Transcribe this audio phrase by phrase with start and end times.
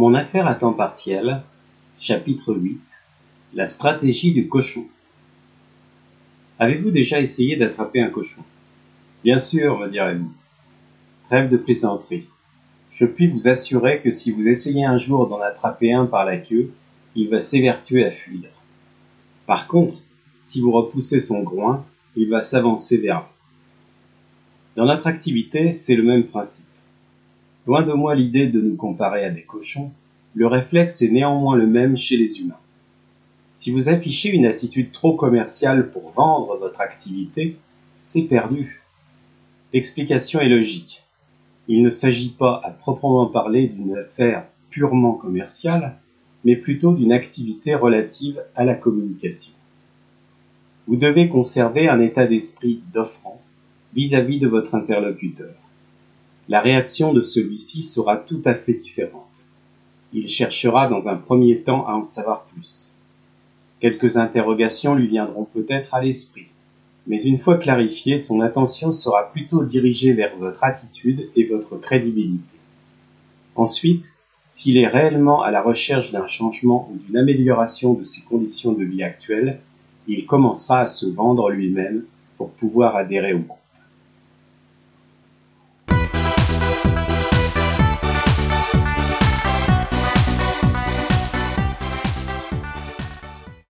[0.00, 1.42] Mon affaire à temps partiel,
[1.98, 2.80] chapitre 8
[3.52, 4.86] La stratégie du cochon.
[6.58, 8.42] Avez-vous déjà essayé d'attraper un cochon?
[9.24, 10.32] Bien sûr, me direz-vous.
[11.28, 12.26] Trêve de plaisanterie.
[12.94, 16.38] Je puis vous assurer que si vous essayez un jour d'en attraper un par la
[16.38, 16.70] queue,
[17.14, 18.48] il va s'évertuer à fuir.
[19.44, 19.98] Par contre,
[20.40, 21.84] si vous repoussez son groin,
[22.16, 23.34] il va s'avancer vers vous.
[24.76, 26.69] Dans notre activité, c'est le même principe.
[27.70, 29.92] Loin de moi l'idée de nous comparer à des cochons,
[30.34, 32.58] le réflexe est néanmoins le même chez les humains.
[33.52, 37.58] Si vous affichez une attitude trop commerciale pour vendre votre activité,
[37.94, 38.82] c'est perdu.
[39.72, 41.04] L'explication est logique.
[41.68, 45.96] Il ne s'agit pas à proprement parler d'une affaire purement commerciale,
[46.44, 49.52] mais plutôt d'une activité relative à la communication.
[50.88, 53.40] Vous devez conserver un état d'esprit d'offrant
[53.94, 55.54] vis-à-vis de votre interlocuteur.
[56.48, 59.46] La réaction de celui-ci sera tout à fait différente.
[60.12, 62.96] Il cherchera dans un premier temps à en savoir plus.
[63.80, 66.48] Quelques interrogations lui viendront peut-être à l'esprit,
[67.06, 72.58] mais une fois clarifiée, son attention sera plutôt dirigée vers votre attitude et votre crédibilité.
[73.54, 74.06] Ensuite,
[74.48, 78.82] s'il est réellement à la recherche d'un changement ou d'une amélioration de ses conditions de
[78.82, 79.60] vie actuelles,
[80.08, 82.04] il commencera à se vendre lui-même
[82.36, 83.59] pour pouvoir adhérer au groupe.